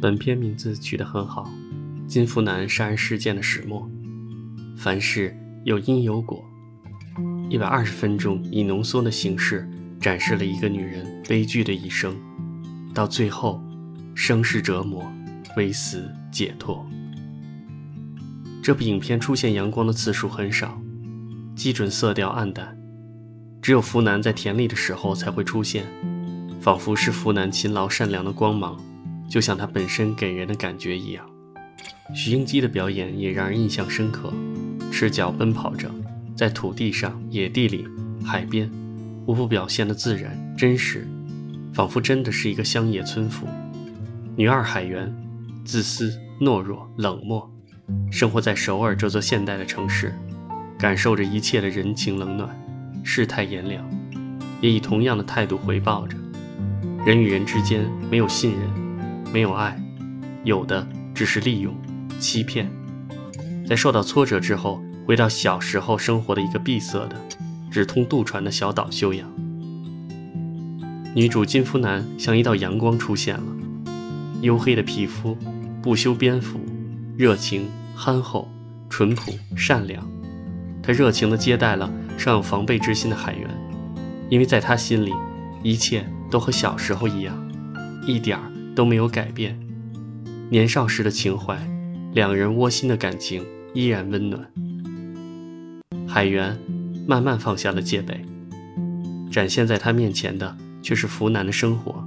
[0.00, 1.50] 本片名字取得很好，
[2.06, 3.82] 《金福南杀人事件的始末》。
[4.76, 6.44] 凡事有因有果，
[7.50, 9.68] 一百二十分钟以浓缩的形式
[10.00, 12.16] 展示了一个女人悲剧的一生，
[12.94, 13.60] 到最后，
[14.14, 15.04] 生是折磨，
[15.56, 16.86] 为死解脱。
[18.62, 20.80] 这部影片出现阳光的次数很少，
[21.56, 22.78] 基准色调暗淡，
[23.60, 25.84] 只有福南在田里的时候才会出现，
[26.60, 28.80] 仿佛是福南勤劳善良的光芒，
[29.28, 31.24] 就像他本身给人的感觉一样。
[32.14, 34.32] 徐英基的表演也让人印象深刻，
[34.90, 35.90] 赤脚奔跑着，
[36.34, 37.86] 在土地上、野地里、
[38.24, 38.70] 海边，
[39.26, 41.06] 无不表现的自然真实，
[41.74, 43.46] 仿佛真的是一个乡野村妇。
[44.36, 45.14] 女二海源，
[45.64, 47.50] 自私、懦弱、冷漠。
[48.10, 50.14] 生活在首尔这座现代的城市，
[50.78, 52.48] 感受着一切的人情冷暖、
[53.02, 53.84] 世态炎凉，
[54.60, 56.16] 也以同样的态度回报着。
[57.04, 58.60] 人与人之间没有信任，
[59.32, 59.78] 没有爱，
[60.44, 61.74] 有的只是利用、
[62.18, 62.70] 欺骗。
[63.66, 67.16] 在受到挫折之后，回到小时候生活的一个闭塞的、
[67.70, 69.28] 只通渡船的小岛休养。
[71.14, 73.46] 女主金夫男像一道阳光出现了，
[74.40, 75.36] 黝黑的皮肤，
[75.82, 76.60] 不修边幅。
[77.16, 78.48] 热情、憨厚、
[78.88, 80.08] 淳朴、善良，
[80.80, 83.50] 他热情地接待了尚有防备之心的海员，
[84.30, 85.12] 因为在他心里，
[85.64, 87.36] 一切都和小时候一样，
[88.06, 88.44] 一点儿
[88.78, 89.58] 都没有改变。
[90.50, 91.58] 年少时的情怀，
[92.14, 94.48] 两人窝心的感情依然温暖。
[96.06, 96.56] 海源
[97.04, 98.24] 慢慢放下了戒备，
[99.32, 102.06] 展现在他面前的却是福南的生活，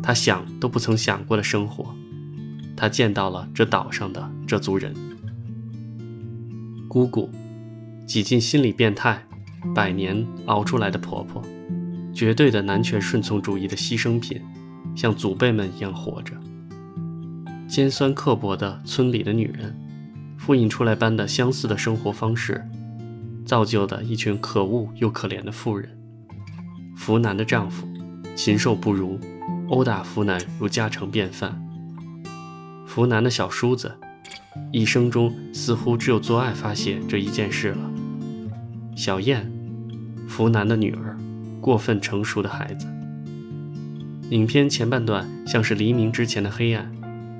[0.00, 1.92] 他想都不曾想过的生活。
[2.76, 4.94] 他见到了这岛上的这族人，
[6.86, 7.28] 姑姑，
[8.06, 9.26] 几近心理变态，
[9.74, 11.42] 百年熬出来的婆婆，
[12.14, 14.40] 绝对的男权顺从主义的牺牲品，
[14.94, 16.34] 像祖辈们一样活着。
[17.66, 19.74] 尖酸刻薄的村里的女人，
[20.36, 22.64] 复印出来般的相似的生活方式，
[23.44, 25.90] 造就的一群可恶又可怜的妇人。
[26.96, 27.88] 福南的丈夫，
[28.36, 29.18] 禽兽不如，
[29.68, 31.60] 殴打福南如家常便饭。
[32.86, 33.92] 福南的小叔子，
[34.70, 37.90] 一生中似乎只有做爱发泄这一件事了。
[38.94, 39.50] 小燕，
[40.28, 41.18] 福南的女儿，
[41.60, 42.86] 过分成熟的孩子。
[44.30, 46.90] 影片前半段像是黎明之前的黑暗，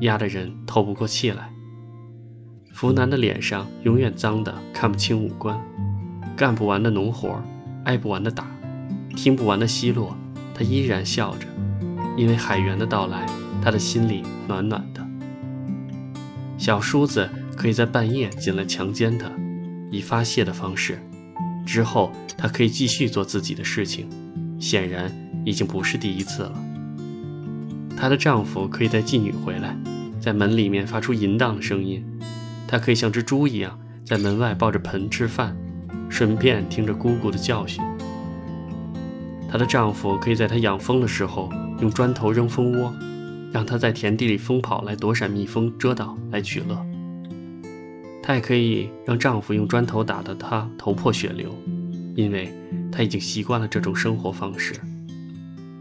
[0.00, 1.50] 压得人透不过气来。
[2.74, 5.58] 福南的脸上永远脏的看不清五官，
[6.36, 7.42] 干不完的农活，
[7.84, 8.46] 挨不完的打，
[9.16, 10.14] 听不完的奚落，
[10.54, 11.46] 他依然笑着，
[12.14, 13.26] 因为海员的到来，
[13.62, 15.04] 他的心里暖暖的。
[16.58, 19.30] 小叔子可以在半夜进来强奸她，
[19.90, 21.00] 以发泄的方式。
[21.64, 24.08] 之后，她可以继续做自己的事情，
[24.58, 25.10] 显然
[25.44, 26.62] 已经不是第一次了。
[27.96, 29.76] 她的丈夫可以带妓女回来，
[30.20, 32.04] 在门里面发出淫荡的声音。
[32.68, 35.56] 她可以像只猪一样在门外抱着盆吃饭，
[36.08, 37.82] 顺便听着姑姑的教训。
[39.50, 41.50] 她的丈夫可以在她养蜂的时候
[41.80, 42.92] 用砖头扔蜂窝。
[43.52, 46.84] 让她在田地里疯跑来躲闪蜜蜂蛰到来取乐。
[48.22, 51.56] 她也可以让丈夫用砖头打得她头破血流，
[52.14, 52.52] 因为
[52.96, 54.72] 她已经习惯了这种生活方式。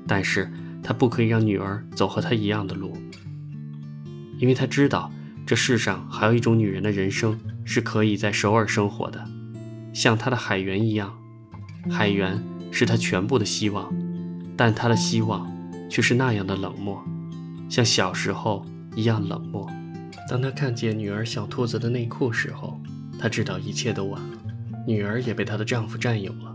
[0.05, 0.51] 但是
[0.83, 2.97] 她不可以让女儿走和她一样的路，
[4.37, 5.09] 因为她知道
[5.45, 9.25] 这世上还有一种女人的人生是可以在首尔生活的，
[9.93, 11.17] 像她的海员一样。
[11.89, 13.89] 海员是她全部的希望，
[14.57, 15.49] 但她的希望
[15.89, 17.01] 却是那样的冷漠。
[17.69, 19.65] 像小时候一样冷漠。
[20.29, 22.81] 当他看见女儿小兔子的内裤时候，
[23.17, 24.37] 他知道一切都晚了。
[24.87, 26.54] 女儿也被她的丈夫占有了。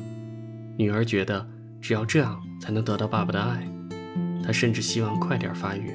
[0.81, 1.47] 女儿觉得
[1.79, 3.69] 只要这样才能得到爸爸的爱。
[4.43, 5.93] 她甚至希望快点发育。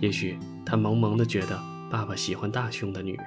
[0.00, 1.60] 也许她萌萌的觉得
[1.90, 3.26] 爸爸喜欢大胸的女人。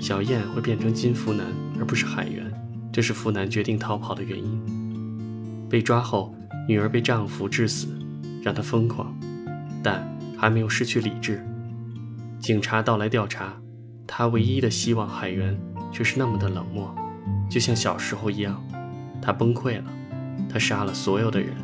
[0.00, 1.46] 小燕会变成金福南
[1.78, 2.52] 而不是海员，
[2.92, 5.68] 这是福南决定逃跑的原因。
[5.70, 6.34] 被抓后，
[6.68, 7.86] 女儿被丈夫致死，
[8.42, 9.16] 让她疯狂。
[9.80, 10.04] 但
[10.36, 11.40] 还没有失去理智。
[12.40, 13.54] 警察到来调查，
[14.08, 15.56] 她唯一的希望海员
[15.92, 16.92] 却是那么的冷漠，
[17.48, 18.60] 就像小时候一样。
[19.24, 19.84] 他崩溃了，
[20.48, 21.54] 他杀了所有的人。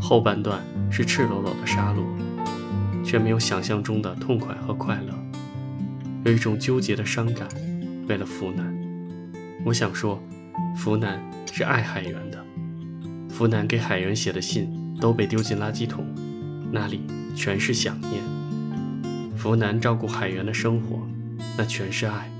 [0.00, 5.12] 后半段是赤裸裸的杀戮，却没有想象中的痛快和快乐，
[6.24, 7.48] 有一种纠结的伤感。
[8.06, 8.72] 为了福南，
[9.64, 10.22] 我想说，
[10.76, 11.20] 福南
[11.52, 12.44] 是爱海源的。
[13.28, 14.70] 福南给海源写的信
[15.00, 16.06] 都被丢进垃圾桶，
[16.70, 17.02] 那里。
[17.36, 18.22] 全是想念。
[19.36, 21.04] 福南照顾海源的生活，
[21.58, 22.30] 那全是爱。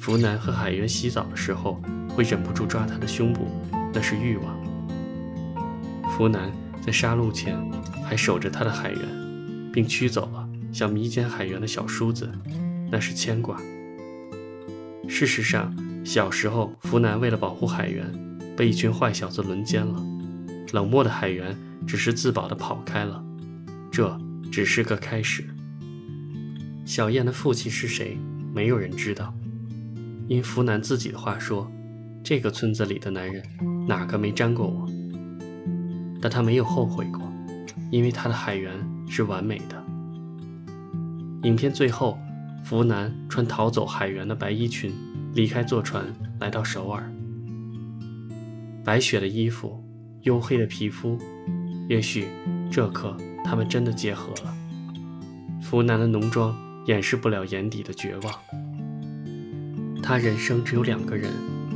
[0.00, 3.46] 福南和海员洗澡的时候，会忍不住抓他的胸部，
[3.92, 4.58] 那是欲望。
[6.16, 6.50] 福南
[6.80, 7.54] 在杀戮前
[8.02, 9.00] 还守着他的海员，
[9.70, 12.32] 并驱走了想迷奸海员的小叔子，
[12.90, 13.60] 那是牵挂。
[15.06, 15.70] 事实上，
[16.02, 18.10] 小时候福南为了保护海员，
[18.56, 20.02] 被一群坏小子轮奸了。
[20.72, 21.54] 冷漠的海员
[21.86, 23.22] 只是自保的跑开了，
[23.92, 24.18] 这
[24.50, 25.44] 只是个开始。
[26.86, 28.16] 小燕的父亲是谁？
[28.54, 29.34] 没有人知道。
[30.30, 31.68] 因福南自己的话说，
[32.22, 33.42] 这个村子里的男人
[33.88, 34.86] 哪个没沾过我？
[36.22, 37.20] 但他没有后悔过，
[37.90, 38.72] 因为他的海员
[39.08, 39.84] 是完美的。
[41.42, 42.16] 影片最后，
[42.62, 44.94] 福南穿逃走海员的白衣裙，
[45.34, 46.06] 离开坐船，
[46.38, 47.12] 来到首尔。
[48.84, 49.82] 白雪的衣服，
[50.22, 51.18] 黝黑的皮肤，
[51.88, 52.28] 也许
[52.70, 54.54] 这刻他们真的结合了。
[55.60, 56.56] 福南的浓妆
[56.86, 58.59] 掩饰不了眼底的绝望。
[60.02, 61.30] 他人生只有两个人，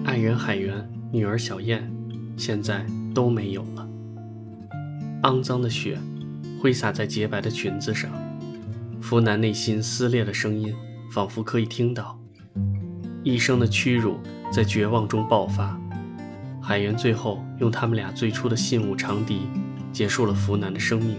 [0.04, 1.88] 爱人海源，女儿小燕，
[2.36, 2.84] 现在
[3.14, 3.88] 都没有了。
[5.22, 5.98] 肮脏的血
[6.60, 8.10] 挥洒在洁白的裙子上，
[9.00, 10.74] 福南内心撕裂的声音
[11.12, 12.18] 仿佛可以听到，
[13.22, 14.18] 一生的屈辱
[14.50, 15.78] 在绝望中爆发。
[16.60, 19.42] 海源最后用他们俩最初的信物长笛
[19.92, 21.16] 结束了福南的生命。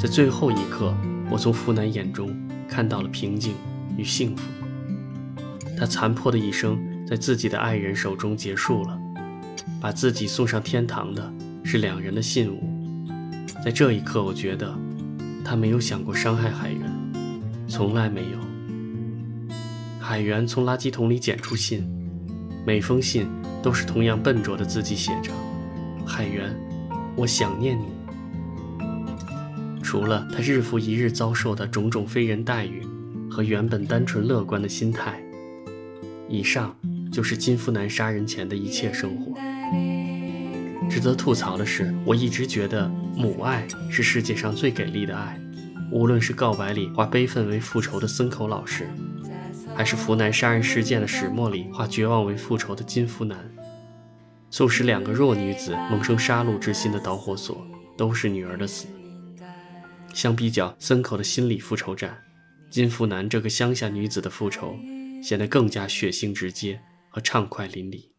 [0.00, 0.92] 在最后一刻，
[1.30, 2.34] 我从福南眼中
[2.68, 3.54] 看到了平静
[3.96, 4.42] 与幸福。
[5.76, 8.98] 他残破的一生在自己的爱人手中结束了，
[9.80, 11.32] 把自己送上天堂的
[11.64, 12.62] 是两人的信物。
[13.64, 14.74] 在这一刻，我觉得
[15.44, 16.82] 他没有想过伤害海源，
[17.66, 18.38] 从来没有。
[19.98, 21.82] 海源从垃圾桶里捡出信，
[22.66, 23.26] 每封信
[23.62, 25.32] 都是同样笨拙的字迹写着
[26.04, 26.54] ：“海源，
[27.16, 27.86] 我想念你。”
[29.82, 32.82] 除了他日复一日遭受的种种非人待遇
[33.30, 35.23] 和原本单纯乐观的心态，
[36.28, 36.76] 以上
[37.12, 39.32] 就是金福南杀人前的一切生活。
[40.90, 45.40] 值得吐槽的是，我一直觉得母爱是世界上最给力的爱。
[45.90, 48.88] 无论是告白里化悲愤为复仇的森口老师，
[49.76, 53.38] 还是福南杀人事件的始末里化绝望为复仇的金福南，
[54.50, 57.64] 促使两个弱女子萌生杀戮之心的导火索，
[57.96, 58.86] 都是女儿的死。
[60.12, 62.16] 相比较森口的心理复仇战，
[62.70, 64.76] 金福南这个乡下女子的复仇
[65.24, 66.78] 显得更加血腥直接
[67.08, 68.10] 和畅快淋漓。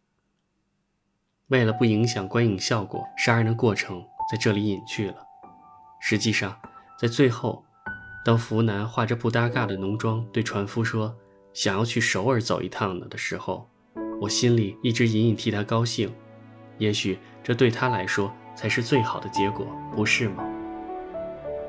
[1.49, 5.17] 为了不影响观影效果，杀人的过程在这里隐去了。
[6.01, 6.59] 实际上，
[6.99, 7.63] 在最后，
[8.25, 11.15] 当福南化着不搭嘎的浓妆对船夫说
[11.53, 13.69] 想要去首尔走一趟呢的时候，
[14.19, 16.11] 我心里一直隐隐替他高兴。
[16.79, 20.43] 也许这对他来说才是最好的结果，不是吗？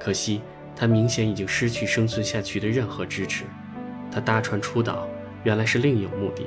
[0.00, 0.40] 可惜
[0.74, 3.44] 他明显已经失去生存下去的任何支持。
[4.10, 5.06] 他搭船出岛，
[5.46, 6.44] 原来是另有目的。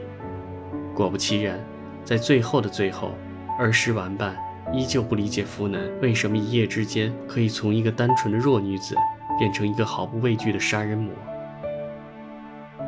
[0.93, 1.57] 果不其然。
[2.03, 3.13] 在最后的最后，
[3.57, 4.35] 儿时玩伴
[4.73, 8.95] 依旧不理解福南为什么一夜之间可以从一个单纯的弱女子
[9.37, 11.13] 变成一个毫不畏惧的杀人魔。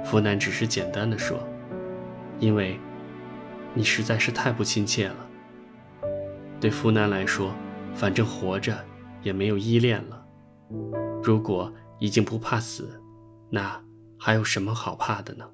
[0.03, 1.39] 福南只是简单的说
[2.39, 2.77] ：“因为，
[3.73, 5.15] 你实在是太不亲切了。”
[6.59, 7.51] 对福南来说，
[7.93, 8.75] 反正活着
[9.21, 10.25] 也没有依恋了。
[11.23, 12.99] 如果已经不怕死，
[13.49, 13.79] 那
[14.17, 15.45] 还有什么好怕的呢？